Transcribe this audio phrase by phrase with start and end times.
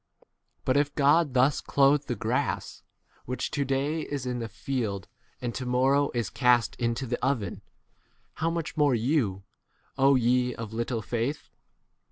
[0.65, 2.81] But if God thus clothe the grass,
[3.25, 5.07] which to day is in the field
[5.39, 7.61] and to mor row is cast into [the] oven,
[8.41, 9.43] how much more you,
[9.99, 11.49] ye of little 29 faith